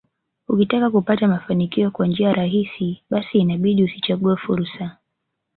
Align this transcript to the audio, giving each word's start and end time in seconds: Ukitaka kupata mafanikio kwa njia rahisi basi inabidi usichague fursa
Ukitaka 0.47 0.89
kupata 0.89 1.27
mafanikio 1.27 1.91
kwa 1.91 2.07
njia 2.07 2.33
rahisi 2.33 3.03
basi 3.09 3.37
inabidi 3.37 3.83
usichague 3.83 4.35
fursa 4.37 4.97